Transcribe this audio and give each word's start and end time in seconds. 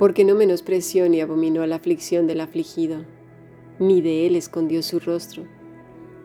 Porque 0.00 0.24
no 0.24 0.34
menospreció 0.34 1.10
ni 1.10 1.20
abominó 1.20 1.66
la 1.66 1.76
aflicción 1.76 2.26
del 2.26 2.40
afligido, 2.40 3.04
ni 3.78 4.00
de 4.00 4.26
él 4.26 4.34
escondió 4.34 4.82
su 4.82 4.98
rostro, 4.98 5.42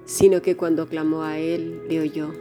sino 0.06 0.42
que 0.42 0.56
cuando 0.56 0.88
clamó 0.88 1.24
a 1.24 1.40
él, 1.40 1.82
le 1.90 2.00
oyó. 2.00 2.32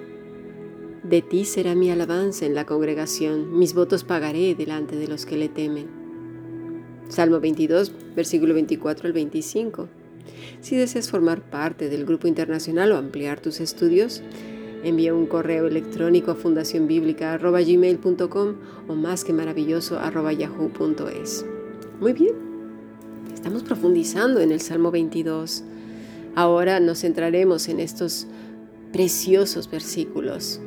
De 1.03 1.23
ti 1.23 1.45
será 1.45 1.75
mi 1.75 1.91
alabanza 1.91 2.47
en 2.47 2.55
la 2.55 2.67
congregación, 2.67 3.59
mis 3.59 3.75
votos 3.75 4.05
pagaré 4.05 4.55
delante 4.55 4.95
de 4.95 5.09
los 5.09 5.27
que 5.27 5.37
le 5.37 5.49
temen. 5.49 5.89
Salmo 7.09 7.41
22, 7.41 8.15
versículo 8.15 8.55
24 8.55 9.09
al 9.09 9.13
25. 9.13 9.89
Si 10.61 10.77
deseas 10.77 11.11
formar 11.11 11.41
parte 11.43 11.89
del 11.89 12.05
grupo 12.05 12.29
internacional 12.29 12.93
o 12.93 12.97
ampliar 12.97 13.41
tus 13.41 13.61
estudios, 13.61 14.23
envía 14.83 15.15
un 15.15 15.27
correo 15.27 15.67
electrónico 15.67 16.31
a 16.31 16.35
fundacionbiblica.gmail.com 16.35 18.55
o 18.89 18.95
más 18.95 19.25
que 19.25 19.33
maravilloso 19.33 19.99
yahoo.es. 19.99 21.47
Muy 22.01 22.13
bien, 22.13 22.35
estamos 23.33 23.63
profundizando 23.63 24.41
en 24.41 24.53
el 24.53 24.61
Salmo 24.61 24.91
22. 24.91 25.65
Ahora 26.35 26.81
nos 26.81 27.01
centraremos 27.01 27.69
en 27.69 27.81
estos 27.81 28.27
preciosos 28.93 29.71
versículos 29.71 30.61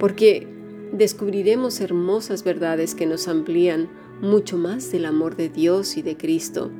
porque 0.00 0.48
descubriremos 0.92 1.80
hermosas 1.80 2.42
verdades 2.42 2.96
que 2.96 3.06
nos 3.06 3.28
amplían 3.28 3.88
mucho 4.20 4.56
más 4.56 4.90
del 4.90 5.04
amor 5.04 5.36
de 5.36 5.48
Dios 5.48 5.96
y 5.96 6.02
de 6.02 6.16
Cristo. 6.16 6.72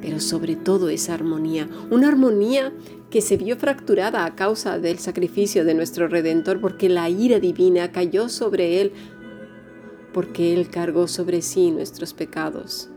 Pero 0.00 0.20
sobre 0.20 0.56
todo 0.56 0.88
esa 0.88 1.14
armonía, 1.14 1.68
una 1.90 2.08
armonía 2.08 2.72
que 3.10 3.20
se 3.20 3.36
vio 3.36 3.56
fracturada 3.56 4.24
a 4.24 4.34
causa 4.34 4.78
del 4.78 4.98
sacrificio 4.98 5.64
de 5.64 5.74
nuestro 5.74 6.08
Redentor, 6.08 6.60
porque 6.60 6.88
la 6.88 7.08
ira 7.10 7.40
divina 7.40 7.92
cayó 7.92 8.28
sobre 8.28 8.80
Él, 8.80 8.92
porque 10.12 10.54
Él 10.54 10.70
cargó 10.70 11.08
sobre 11.08 11.42
sí 11.42 11.70
nuestros 11.70 12.14
pecados. 12.14 12.88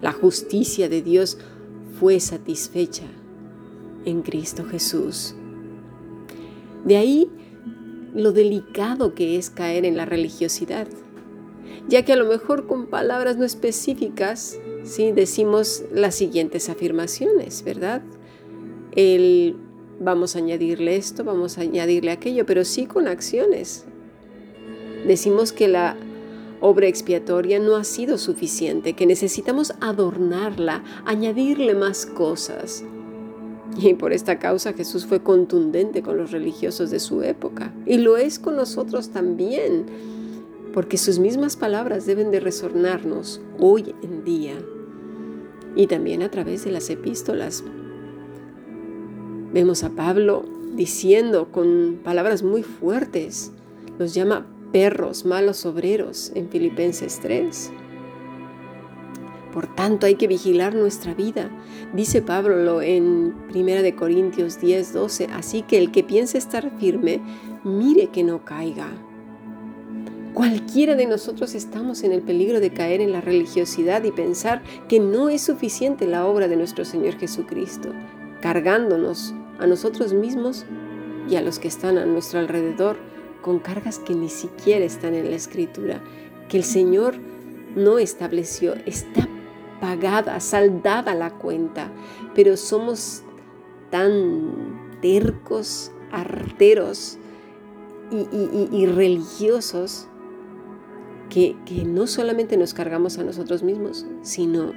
La 0.00 0.12
justicia 0.12 0.88
de 0.88 1.02
Dios 1.02 1.38
fue 1.98 2.20
satisfecha 2.20 3.06
en 4.04 4.22
Cristo 4.22 4.64
Jesús. 4.64 5.34
De 6.84 6.96
ahí 6.96 7.30
lo 8.14 8.32
delicado 8.32 9.14
que 9.14 9.36
es 9.36 9.50
caer 9.50 9.84
en 9.84 9.96
la 9.96 10.04
religiosidad, 10.04 10.88
ya 11.88 12.04
que 12.04 12.12
a 12.12 12.16
lo 12.16 12.26
mejor 12.26 12.66
con 12.66 12.86
palabras 12.86 13.36
no 13.36 13.44
específicas, 13.44 14.58
decimos 15.14 15.84
las 15.92 16.14
siguientes 16.14 16.68
afirmaciones, 16.68 17.62
¿verdad? 17.64 18.02
El 18.92 19.56
vamos 20.00 20.36
a 20.36 20.38
añadirle 20.38 20.96
esto, 20.96 21.24
vamos 21.24 21.58
a 21.58 21.62
añadirle 21.62 22.10
aquello, 22.10 22.46
pero 22.46 22.64
sí 22.64 22.86
con 22.86 23.08
acciones. 23.08 23.84
Decimos 25.06 25.52
que 25.52 25.68
la 25.68 25.96
obra 26.60 26.86
expiatoria 26.86 27.58
no 27.58 27.76
ha 27.76 27.84
sido 27.84 28.18
suficiente, 28.18 28.94
que 28.94 29.06
necesitamos 29.06 29.74
adornarla, 29.80 30.82
añadirle 31.04 31.74
más 31.74 32.06
cosas. 32.06 32.84
Y 33.76 33.94
por 33.94 34.12
esta 34.12 34.38
causa 34.38 34.72
Jesús 34.72 35.06
fue 35.06 35.22
contundente 35.22 36.02
con 36.02 36.16
los 36.16 36.32
religiosos 36.32 36.90
de 36.90 37.00
su 37.00 37.22
época. 37.22 37.72
Y 37.86 37.98
lo 37.98 38.16
es 38.16 38.38
con 38.38 38.56
nosotros 38.56 39.10
también, 39.10 39.86
porque 40.78 40.96
sus 40.96 41.18
mismas 41.18 41.56
palabras 41.56 42.06
deben 42.06 42.30
de 42.30 42.38
resonarnos 42.38 43.40
hoy 43.58 43.96
en 44.00 44.22
día. 44.22 44.54
Y 45.74 45.88
también 45.88 46.22
a 46.22 46.30
través 46.30 46.64
de 46.64 46.70
las 46.70 46.88
epístolas. 46.88 47.64
Vemos 49.52 49.82
a 49.82 49.90
Pablo 49.90 50.44
diciendo 50.76 51.50
con 51.50 51.98
palabras 52.04 52.44
muy 52.44 52.62
fuertes, 52.62 53.50
los 53.98 54.14
llama 54.14 54.46
perros, 54.70 55.24
malos 55.24 55.66
obreros 55.66 56.30
en 56.36 56.48
Filipenses 56.48 57.18
3. 57.22 57.72
Por 59.52 59.74
tanto, 59.74 60.06
hay 60.06 60.14
que 60.14 60.28
vigilar 60.28 60.76
nuestra 60.76 61.12
vida. 61.12 61.50
Dice 61.92 62.22
Pablo 62.22 62.82
en 62.82 63.34
1 63.52 63.96
Corintios 63.96 64.60
10, 64.60 64.92
12. 64.92 65.26
Así 65.32 65.62
que 65.62 65.78
el 65.78 65.90
que 65.90 66.04
piense 66.04 66.38
estar 66.38 66.70
firme, 66.78 67.20
mire 67.64 68.10
que 68.10 68.22
no 68.22 68.44
caiga. 68.44 69.07
Cualquiera 70.38 70.94
de 70.94 71.06
nosotros 71.06 71.56
estamos 71.56 72.04
en 72.04 72.12
el 72.12 72.22
peligro 72.22 72.60
de 72.60 72.72
caer 72.72 73.00
en 73.00 73.10
la 73.10 73.20
religiosidad 73.20 74.04
y 74.04 74.12
pensar 74.12 74.62
que 74.88 75.00
no 75.00 75.30
es 75.30 75.42
suficiente 75.42 76.06
la 76.06 76.26
obra 76.26 76.46
de 76.46 76.54
nuestro 76.54 76.84
Señor 76.84 77.18
Jesucristo, 77.18 77.88
cargándonos 78.40 79.34
a 79.58 79.66
nosotros 79.66 80.12
mismos 80.12 80.64
y 81.28 81.34
a 81.34 81.40
los 81.40 81.58
que 81.58 81.66
están 81.66 81.98
a 81.98 82.06
nuestro 82.06 82.38
alrededor 82.38 82.98
con 83.42 83.58
cargas 83.58 83.98
que 83.98 84.14
ni 84.14 84.28
siquiera 84.28 84.84
están 84.84 85.16
en 85.16 85.28
la 85.28 85.34
Escritura, 85.34 86.00
que 86.48 86.58
el 86.58 86.62
Señor 86.62 87.16
no 87.74 87.98
estableció, 87.98 88.76
está 88.86 89.28
pagada, 89.80 90.38
saldada 90.38 91.16
la 91.16 91.30
cuenta, 91.30 91.90
pero 92.36 92.56
somos 92.56 93.24
tan 93.90 95.00
tercos, 95.02 95.90
arteros 96.12 97.18
y, 98.12 98.86
religiosos 98.86 100.06
que, 101.28 101.56
no 101.86 102.06
solamente 102.06 102.56
nos 102.56 102.74
cargamos 102.74 103.18
a 103.18 103.24
nosotros 103.24 103.62
mismos, 103.62 104.06
sino 104.22 104.72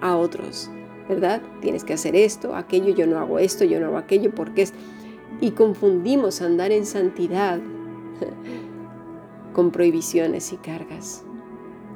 a 0.00 0.16
otros, 0.16 0.70
¿verdad? 1.08 1.42
Tienes 1.60 1.84
que 1.84 1.94
hacer 1.94 2.14
esto, 2.14 2.54
aquello, 2.54 2.94
yo 2.94 3.06
no 3.06 3.18
hago 3.18 3.38
esto, 3.38 3.64
yo 3.64 3.80
no 3.80 3.86
hago 3.86 3.98
aquello, 3.98 4.34
porque 4.34 4.62
es... 4.62 4.72
Y 5.40 5.50
confundimos 5.50 6.40
andar 6.40 6.72
en 6.72 6.86
santidad 6.86 7.60
con 9.52 9.70
prohibiciones 9.70 10.52
y 10.52 10.56
cargas 10.56 11.26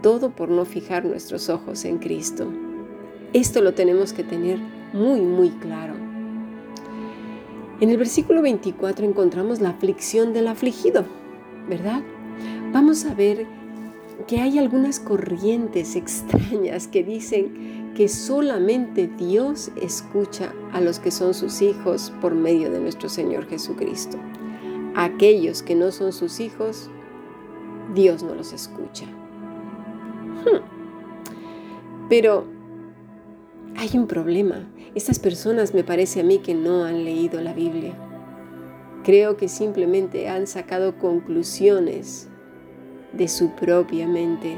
todo 0.03 0.31
por 0.31 0.49
no 0.49 0.65
fijar 0.65 1.05
nuestros 1.05 1.49
ojos 1.49 1.85
en 1.85 1.99
Cristo. 1.99 2.51
Esto 3.33 3.61
lo 3.61 3.75
tenemos 3.75 4.13
que 4.13 4.25
tener 4.25 4.59
muy, 4.93 5.21
muy 5.21 5.51
claro. 5.51 5.95
En 7.81 7.89
el 7.89 7.97
versículo 7.97 8.43
24 8.43 9.07
encontramos 9.07 9.61
la 9.61 9.71
aflicción 9.71 10.33
del 10.33 10.49
afligido, 10.49 11.05
¿verdad? 11.69 12.03
Vamos 12.73 13.05
a 13.05 13.15
ver 13.15 13.47
que 14.27 14.41
hay 14.41 14.59
algunas 14.59 15.01
corrientes 15.01 15.97
extrañas 15.97 16.89
que 16.89 17.03
dicen 17.03 17.93
que 17.95 18.09
solamente 18.09 19.09
Dios 19.09 19.71
escucha 19.81 20.53
a 20.73 20.81
los 20.81 20.99
que 20.99 21.11
son 21.11 21.35
sus 21.35 21.61
hijos 21.61 22.13
por 22.21 22.35
medio 22.35 22.71
de 22.71 22.81
nuestro 22.81 23.09
Señor 23.09 23.49
Jesucristo. 23.49 24.17
Aquellos 24.95 25.63
que 25.63 25.75
no 25.75 25.93
son 25.93 26.13
sus 26.13 26.41
hijos, 26.41 26.91
Dios 27.95 28.23
no 28.23 28.35
los 28.35 28.53
escucha. 28.53 29.07
Hmm. 30.45 30.63
Pero 32.09 32.47
hay 33.77 33.91
un 33.95 34.07
problema. 34.07 34.67
Estas 34.95 35.19
personas 35.19 35.75
me 35.75 35.85
parece 35.85 36.21
a 36.21 36.25
mí 36.25 36.39
que 36.39 36.55
no 36.55 36.85
han 36.85 37.05
leído 37.05 37.41
la 37.41 37.53
Biblia. 37.53 37.95
Creo 39.05 39.37
que 39.37 39.49
simplemente 39.49 40.29
han 40.29 40.47
sacado 40.47 40.99
conclusiones 40.99 42.30
de 43.13 43.29
su 43.29 43.51
propia 43.51 44.07
mente, 44.07 44.57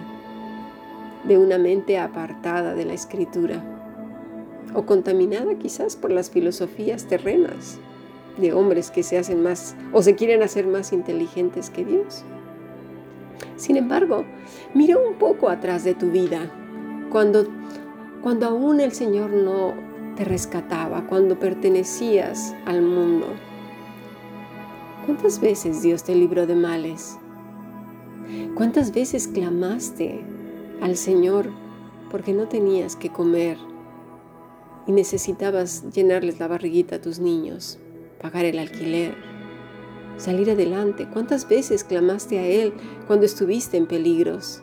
de 1.24 1.38
una 1.38 1.58
mente 1.58 1.98
apartada 1.98 2.74
de 2.74 2.84
la 2.84 2.94
escritura, 2.94 3.62
o 4.74 4.84
contaminada 4.86 5.54
quizás 5.56 5.96
por 5.96 6.10
las 6.10 6.30
filosofías 6.30 7.06
terrenas 7.06 7.78
de 8.38 8.52
hombres 8.52 8.90
que 8.90 9.02
se 9.02 9.18
hacen 9.18 9.42
más 9.42 9.76
o 9.92 10.02
se 10.02 10.14
quieren 10.14 10.42
hacer 10.42 10.66
más 10.66 10.92
inteligentes 10.92 11.70
que 11.70 11.84
Dios. 11.84 12.24
Sin 13.56 13.76
embargo, 13.76 14.24
mira 14.74 14.96
un 14.96 15.14
poco 15.14 15.48
atrás 15.48 15.84
de 15.84 15.94
tu 15.94 16.10
vida, 16.10 16.50
cuando, 17.10 17.46
cuando 18.22 18.46
aún 18.46 18.80
el 18.80 18.92
Señor 18.92 19.30
no 19.30 19.74
te 20.16 20.24
rescataba, 20.24 21.06
cuando 21.06 21.38
pertenecías 21.38 22.54
al 22.64 22.82
mundo. 22.82 23.26
¿Cuántas 25.06 25.40
veces 25.40 25.82
Dios 25.82 26.04
te 26.04 26.14
libró 26.14 26.46
de 26.46 26.54
males? 26.54 27.18
¿Cuántas 28.54 28.92
veces 28.92 29.28
clamaste 29.28 30.24
al 30.80 30.96
Señor 30.96 31.50
porque 32.10 32.32
no 32.32 32.48
tenías 32.48 32.96
que 32.96 33.10
comer 33.10 33.58
y 34.86 34.92
necesitabas 34.92 35.90
llenarles 35.92 36.40
la 36.40 36.48
barriguita 36.48 36.96
a 36.96 37.00
tus 37.00 37.18
niños, 37.18 37.78
pagar 38.20 38.44
el 38.44 38.58
alquiler? 38.58 39.32
salir 40.16 40.50
adelante. 40.50 41.08
¿Cuántas 41.12 41.48
veces 41.48 41.84
clamaste 41.84 42.38
a 42.38 42.46
Él 42.46 42.72
cuando 43.06 43.26
estuviste 43.26 43.76
en 43.76 43.86
peligros? 43.86 44.62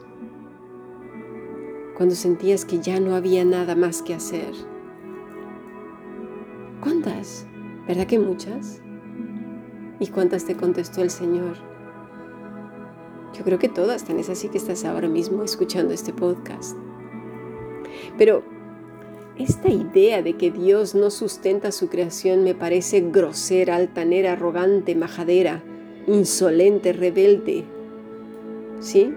Cuando 1.96 2.16
sentías 2.16 2.66
que 2.66 2.80
ya 2.80 3.00
no 3.00 3.16
había 3.16 3.44
nada 3.44 3.76
más 3.76 4.02
que 4.02 4.14
hacer. 4.14 4.52
¿Cuántas? 6.82 7.46
¿Verdad 7.88 8.08
que 8.08 8.20
muchas? 8.20 8.82
¿Y 10.00 10.08
cuántas 10.08 10.46
te 10.46 10.56
contestó 10.56 11.02
el 11.02 11.10
Señor? 11.10 11.69
Yo 13.38 13.44
creo 13.44 13.60
que 13.60 13.70
todas, 13.70 14.04
tenés 14.04 14.30
así 14.30 14.50
que 14.50 14.58
estás 14.58 14.86
ahora 14.86 15.08
mismo 15.08 15.44
escuchando 15.44 15.94
este 15.94 16.14
podcast. 16.14 16.76
Pero 18.18 18.44
esta 19.38 19.70
idea 19.70 20.22
de 20.22 20.36
que 20.36 20.52
Dios 20.52 20.96
no 20.96 21.10
sustenta 21.10 21.72
su 21.72 21.88
creación 21.88 22.44
me 22.44 22.56
parece 22.56 23.02
grosera, 23.02 23.78
altanera, 23.78 24.34
arrogante, 24.34 24.96
majadera, 24.96 25.64
insolente, 26.08 26.92
rebelde. 26.92 27.64
¿Sí? 28.82 29.14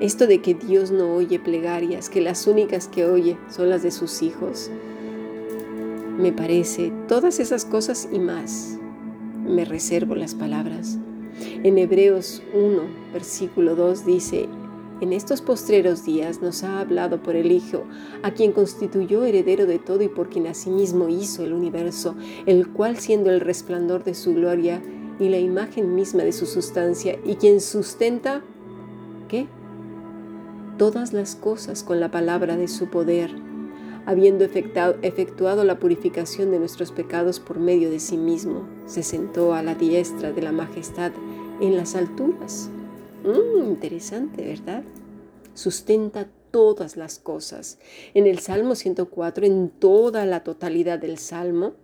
Esto 0.00 0.26
de 0.26 0.40
que 0.40 0.54
Dios 0.54 0.90
no 0.90 1.14
oye 1.14 1.38
plegarias, 1.38 2.08
que 2.08 2.20
las 2.20 2.46
únicas 2.46 2.88
que 2.88 3.04
oye 3.04 3.36
son 3.50 3.68
las 3.68 3.82
de 3.82 3.90
sus 3.90 4.22
hijos. 4.22 4.70
Me 6.18 6.32
parece 6.32 6.92
todas 7.06 7.38
esas 7.38 7.64
cosas 7.64 8.08
y 8.10 8.18
más. 8.18 8.78
Me 9.44 9.64
reservo 9.64 10.14
las 10.14 10.34
palabras. 10.34 10.98
En 11.62 11.78
Hebreos 11.78 12.42
1, 12.54 12.82
versículo 13.12 13.74
2 13.76 14.04
dice, 14.06 14.48
en 15.00 15.12
estos 15.12 15.40
postreros 15.42 16.04
días 16.04 16.40
nos 16.42 16.62
ha 16.62 16.78
hablado 16.78 17.24
por 17.24 17.34
el 17.34 17.50
Hijo, 17.50 17.82
a 18.22 18.30
quien 18.30 18.52
constituyó 18.52 19.24
heredero 19.24 19.66
de 19.66 19.80
todo 19.80 20.02
y 20.02 20.08
por 20.08 20.30
quien 20.30 20.46
asimismo 20.46 21.08
hizo 21.08 21.42
el 21.44 21.52
universo, 21.52 22.14
el 22.46 22.68
cual 22.68 22.98
siendo 22.98 23.30
el 23.30 23.40
resplandor 23.40 24.04
de 24.04 24.14
su 24.14 24.32
gloria 24.32 24.80
y 25.18 25.28
la 25.28 25.38
imagen 25.38 25.96
misma 25.96 26.22
de 26.22 26.32
su 26.32 26.46
sustancia, 26.46 27.18
y 27.24 27.34
quien 27.34 27.60
sustenta, 27.60 28.42
¿qué? 29.28 29.48
Todas 30.78 31.12
las 31.12 31.34
cosas 31.34 31.82
con 31.82 31.98
la 31.98 32.12
palabra 32.12 32.56
de 32.56 32.68
su 32.68 32.88
poder, 32.88 33.34
habiendo 34.06 34.44
efectuado 34.44 35.64
la 35.64 35.78
purificación 35.78 36.50
de 36.50 36.58
nuestros 36.58 36.92
pecados 36.92 37.40
por 37.40 37.58
medio 37.58 37.90
de 37.90 38.00
sí 38.00 38.16
mismo, 38.16 38.68
se 38.86 39.02
sentó 39.02 39.54
a 39.54 39.62
la 39.62 39.74
diestra 39.74 40.32
de 40.32 40.42
la 40.42 40.52
majestad 40.52 41.12
en 41.60 41.76
las 41.76 41.94
alturas 41.94 42.70
Mm, 43.24 43.68
interesante, 43.68 44.44
¿verdad? 44.44 44.82
Sustenta 45.54 46.28
todas 46.50 46.96
las 46.96 47.18
cosas. 47.18 47.78
En 48.14 48.26
el 48.26 48.40
Salmo 48.40 48.74
104, 48.74 49.46
en 49.46 49.70
toda 49.70 50.26
la 50.26 50.42
totalidad 50.42 50.98
del 50.98 51.18
Salmo, 51.18 51.74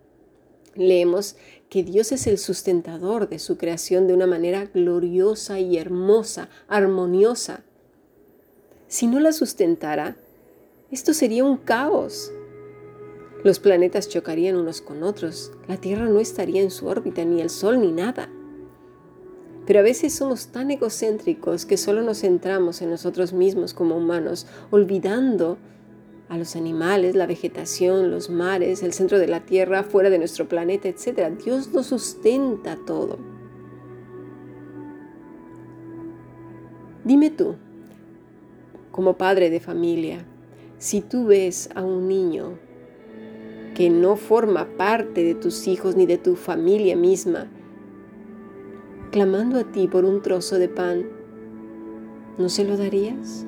leemos 0.75 1.37
que 1.69 1.83
Dios 1.83 2.11
es 2.11 2.27
el 2.27 2.37
sustentador 2.37 3.29
de 3.29 3.39
su 3.39 3.57
creación 3.57 4.07
de 4.07 4.13
una 4.13 4.27
manera 4.27 4.65
gloriosa 4.65 5.59
y 5.59 5.77
hermosa, 5.77 6.49
armoniosa. 6.67 7.63
Si 8.87 9.07
no 9.07 9.19
la 9.19 9.31
sustentara, 9.31 10.17
esto 10.91 11.13
sería 11.13 11.43
un 11.43 11.57
caos. 11.57 12.31
Los 13.43 13.59
planetas 13.59 14.09
chocarían 14.09 14.55
unos 14.55 14.81
con 14.81 15.03
otros, 15.03 15.51
la 15.67 15.77
Tierra 15.77 16.05
no 16.05 16.19
estaría 16.19 16.61
en 16.61 16.71
su 16.71 16.87
órbita, 16.87 17.23
ni 17.23 17.41
el 17.41 17.49
Sol, 17.49 17.79
ni 17.79 17.91
nada. 17.91 18.29
Pero 19.65 19.79
a 19.79 19.83
veces 19.83 20.13
somos 20.13 20.47
tan 20.47 20.71
egocéntricos 20.71 21.65
que 21.65 21.77
solo 21.77 22.01
nos 22.01 22.21
centramos 22.21 22.81
en 22.81 22.89
nosotros 22.89 23.33
mismos 23.33 23.73
como 23.73 23.95
humanos, 23.95 24.47
olvidando 24.71 25.57
a 26.27 26.37
los 26.37 26.55
animales, 26.55 27.15
la 27.15 27.27
vegetación, 27.27 28.11
los 28.11 28.29
mares, 28.29 28.83
el 28.83 28.93
centro 28.93 29.19
de 29.19 29.27
la 29.27 29.45
tierra, 29.45 29.83
fuera 29.83 30.09
de 30.09 30.17
nuestro 30.17 30.47
planeta, 30.47 30.87
etc. 30.87 31.31
Dios 31.43 31.71
nos 31.71 31.87
sustenta 31.87 32.77
todo. 32.85 33.17
Dime 37.03 37.29
tú, 37.29 37.55
como 38.91 39.17
padre 39.17 39.49
de 39.49 39.59
familia, 39.59 40.25
si 40.79 41.01
tú 41.01 41.25
ves 41.25 41.69
a 41.75 41.83
un 41.83 42.07
niño 42.07 42.57
que 43.75 43.89
no 43.89 44.15
forma 44.15 44.65
parte 44.77 45.23
de 45.23 45.35
tus 45.35 45.67
hijos 45.67 45.95
ni 45.95 46.05
de 46.05 46.17
tu 46.17 46.35
familia 46.35 46.95
misma, 46.95 47.47
clamando 49.11 49.59
a 49.59 49.65
ti 49.65 49.87
por 49.87 50.05
un 50.05 50.21
trozo 50.21 50.57
de 50.57 50.69
pan, 50.69 51.05
¿no 52.37 52.47
se 52.47 52.63
lo 52.63 52.77
darías? 52.77 53.45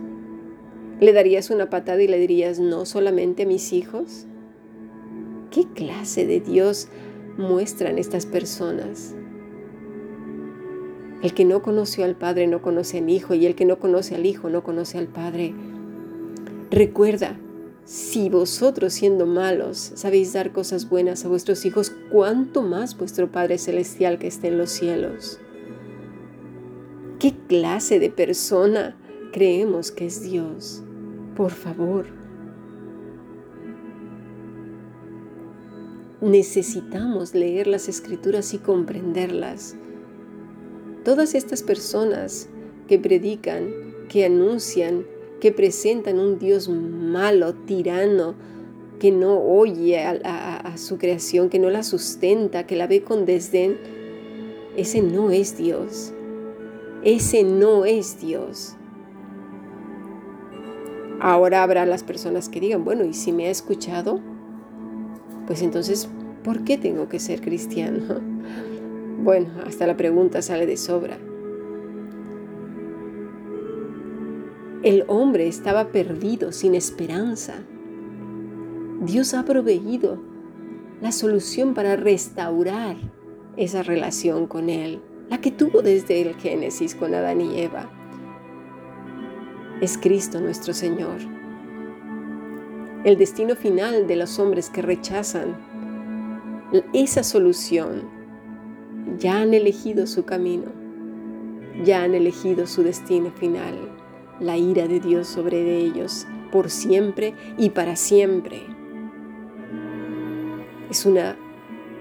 ¿Le 0.99 1.13
darías 1.13 1.49
una 1.49 1.69
patada 1.69 2.03
y 2.03 2.07
le 2.07 2.19
dirías 2.19 2.59
no 2.59 2.85
solamente 2.85 3.43
a 3.43 3.47
mis 3.47 3.71
hijos? 3.71 4.27
¿Qué 5.51 5.65
clase 5.73 6.27
de 6.27 6.41
Dios 6.41 6.89
muestran 7.37 7.97
estas 7.97 8.25
personas? 8.25 9.15
El 11.23 11.33
que 11.33 11.45
no 11.45 11.61
conoció 11.61 12.03
al 12.03 12.15
Padre 12.15 12.47
no 12.47 12.61
conoce 12.61 12.97
al 12.97 13.09
Hijo 13.09 13.35
y 13.35 13.45
el 13.45 13.55
que 13.55 13.65
no 13.65 13.79
conoce 13.79 14.15
al 14.15 14.25
Hijo 14.25 14.49
no 14.49 14.63
conoce 14.63 14.97
al 14.97 15.07
Padre. 15.07 15.53
Recuerda, 16.71 17.37
si 17.83 18.29
vosotros 18.29 18.93
siendo 18.93 19.25
malos 19.25 19.91
sabéis 19.95 20.31
dar 20.31 20.53
cosas 20.53 20.87
buenas 20.87 21.25
a 21.25 21.27
vuestros 21.27 21.65
hijos, 21.65 21.91
¿cuánto 22.09 22.61
más 22.61 22.97
vuestro 22.97 23.29
Padre 23.29 23.57
Celestial 23.57 24.17
que 24.17 24.27
está 24.27 24.47
en 24.47 24.57
los 24.57 24.69
cielos? 24.69 25.37
¿Qué 27.19 27.35
clase 27.49 27.99
de 27.99 28.09
persona 28.09 28.95
creemos 29.33 29.91
que 29.91 30.05
es 30.05 30.23
Dios? 30.23 30.81
Por 31.35 31.51
favor. 31.51 32.05
Necesitamos 36.21 37.35
leer 37.35 37.67
las 37.67 37.89
escrituras 37.89 38.53
y 38.53 38.59
comprenderlas. 38.59 39.75
Todas 41.03 41.35
estas 41.35 41.63
personas 41.63 42.47
que 42.87 42.97
predican, 42.97 43.73
que 44.07 44.23
anuncian, 44.23 45.03
que 45.41 45.51
presentan 45.51 46.19
un 46.19 46.39
Dios 46.39 46.69
malo, 46.69 47.53
tirano, 47.53 48.35
que 48.99 49.11
no 49.11 49.41
oye 49.41 49.99
a, 49.99 50.77
su 50.77 50.99
creación, 50.99 51.49
que 51.49 51.57
no 51.57 51.71
la 51.71 51.81
sustenta, 51.83 52.67
que 52.67 52.75
la 52.75 52.85
ve 52.85 53.03
con 53.03 53.25
desdén, 53.25 53.77
ese 54.77 55.01
no 55.01 55.31
es 55.31 55.57
Dios. 55.57 56.13
Ese 57.03 57.43
no 57.43 57.85
es 57.85 58.21
Dios. 58.21 58.75
Ahora 61.19 61.63
habrá 61.63 61.85
las 61.87 62.03
personas 62.03 62.47
que 62.47 62.59
digan, 62.59 62.85
bueno, 62.85 63.03
¿y 63.03 63.15
si 63.15 63.31
me 63.31 63.47
ha 63.47 63.49
escuchado? 63.49 64.19
Pues 65.47 65.63
entonces, 65.63 66.07
¿por 66.43 66.63
qué 66.63 66.77
tengo 66.77 67.09
que 67.09 67.19
ser 67.19 67.41
cristiano? 67.41 68.21
Bueno, 69.23 69.49
hasta 69.67 69.85
la 69.85 69.95
pregunta 69.97 70.41
sale 70.41 70.65
de 70.65 70.77
sobra. 70.77 71.19
El 74.83 75.03
hombre 75.07 75.47
estaba 75.47 75.89
perdido, 75.89 76.51
sin 76.51 76.73
esperanza. 76.73 77.53
Dios 79.01 79.33
ha 79.33 79.45
proveído 79.45 80.19
la 81.01 81.11
solución 81.11 81.73
para 81.73 81.95
restaurar 81.95 82.97
esa 83.57 83.83
relación 83.83 84.47
con 84.47 84.69
Él 84.69 85.01
la 85.31 85.39
que 85.39 85.49
tuvo 85.49 85.81
desde 85.81 86.21
el 86.21 86.35
Génesis 86.35 86.93
con 86.93 87.13
Adán 87.13 87.39
y 87.39 87.61
Eva. 87.61 87.89
Es 89.79 89.97
Cristo 89.97 90.41
nuestro 90.41 90.73
Señor. 90.73 91.19
El 93.05 93.17
destino 93.17 93.55
final 93.55 94.07
de 94.07 94.17
los 94.17 94.39
hombres 94.39 94.69
que 94.69 94.81
rechazan 94.81 95.55
esa 96.91 97.23
solución 97.23 98.09
ya 99.17 99.41
han 99.41 99.53
elegido 99.53 100.05
su 100.05 100.25
camino, 100.25 100.65
ya 101.85 102.03
han 102.03 102.13
elegido 102.13 102.67
su 102.67 102.83
destino 102.83 103.31
final, 103.31 104.00
la 104.41 104.57
ira 104.57 104.87
de 104.87 104.99
Dios 104.99 105.27
sobre 105.27 105.77
ellos 105.77 106.27
por 106.51 106.69
siempre 106.69 107.33
y 107.57 107.69
para 107.69 107.95
siempre. 107.95 108.63
Es 110.89 111.05
una 111.05 111.37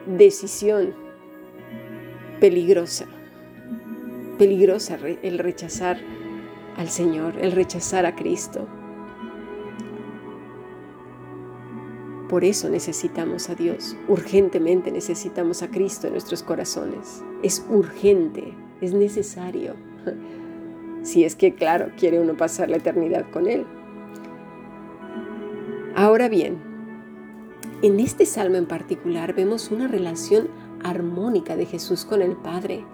decisión 0.07 0.95
peligrosa 2.41 3.07
peligrosa 4.41 4.97
el 5.23 5.39
rechazar 5.39 5.99
al 6.79 6.89
Señor, 6.89 7.35
el 7.43 7.53
rechazar 7.53 8.07
a 8.07 8.17
Cristo. 8.17 8.67
Por 12.27 12.43
eso 12.45 12.71
necesitamos 12.71 13.51
a 13.51 13.55
Dios, 13.55 13.99
urgentemente 14.09 14.91
necesitamos 14.91 15.63
a 15.63 15.71
Cristo 15.71 16.07
en 16.07 16.15
nuestros 16.15 16.43
corazones. 16.43 17.23
Es 17.43 17.67
urgente, 17.69 18.55
es 18.81 18.95
necesario. 18.95 19.75
Si 21.03 21.25
es 21.25 21.37
que, 21.37 21.55
claro, 21.55 21.91
quiere 21.97 22.21
uno 22.21 22.37
pasar 22.37 22.71
la 22.71 22.77
eternidad 22.77 23.31
con 23.31 23.47
Él. 23.47 23.65
Ahora 25.95 26.29
bien, 26.29 26.59
en 27.83 27.99
este 27.99 28.27
salmo 28.27 28.57
en 28.57 28.67
particular 28.67 29.35
vemos 29.35 29.71
una 29.71 29.89
relación 29.89 30.49
armónica 30.85 31.57
de 31.57 31.67
Jesús 31.67 32.05
con 32.05 32.23
el 32.23 32.37
Padre 32.37 32.85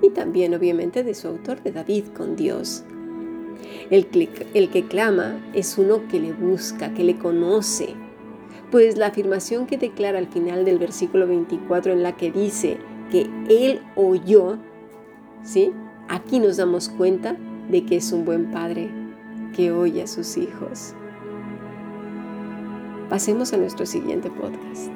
y 0.00 0.10
también 0.10 0.54
obviamente 0.54 1.04
de 1.04 1.14
su 1.14 1.28
autor, 1.28 1.62
de 1.62 1.72
David, 1.72 2.06
con 2.16 2.36
Dios. 2.36 2.84
El 3.90 4.06
que, 4.06 4.86
clama 4.86 5.40
es 5.54 5.78
uno 5.78 6.08
que 6.08 6.20
le 6.20 6.32
busca, 6.32 6.92
que 6.94 7.04
le 7.04 7.18
conoce, 7.18 7.94
pues 8.70 8.96
la 8.96 9.08
afirmación 9.08 9.66
que 9.66 9.78
declara 9.78 10.18
al 10.18 10.28
final 10.28 10.64
del 10.64 10.78
versículo 10.78 11.26
24 11.26 11.92
en 11.92 12.02
la 12.02 12.16
que 12.16 12.32
dice 12.32 12.78
que 13.10 13.28
Él 13.48 13.80
oyó, 13.94 14.58
¿sí? 15.42 15.72
Aquí 16.12 16.40
nos 16.40 16.58
damos 16.58 16.90
cuenta 16.90 17.38
de 17.70 17.86
que 17.86 17.96
es 17.96 18.12
un 18.12 18.26
buen 18.26 18.50
padre 18.50 18.90
que 19.56 19.72
oye 19.72 20.02
a 20.02 20.06
sus 20.06 20.36
hijos. 20.36 20.92
Pasemos 23.08 23.54
a 23.54 23.56
nuestro 23.56 23.86
siguiente 23.86 24.28
podcast. 24.30 24.92